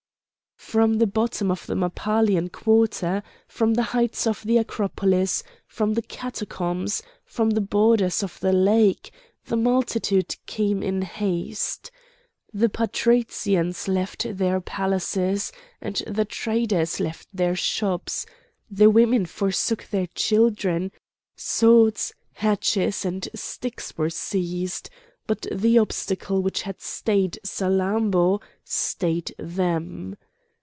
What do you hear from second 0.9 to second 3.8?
the bottom of the Mappalian quarter, from